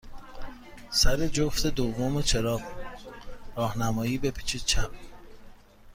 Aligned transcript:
سر 0.91 1.27
جفت 1.27 1.67
دوم 1.67 2.21
چراغ 2.21 2.61
راهنمایی، 3.57 4.17
بپیچید 4.17 4.61
چپ. 4.61 4.91